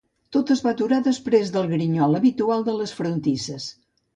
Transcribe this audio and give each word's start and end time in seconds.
Tot 0.35 0.53
es 0.55 0.63
va 0.67 0.71
aturar 0.71 0.97
després 1.09 1.53
del 1.57 1.69
grinyol 1.73 2.21
habitual 2.21 2.67
de 2.71 2.77
les 2.81 2.99
frontisses. 3.03 3.73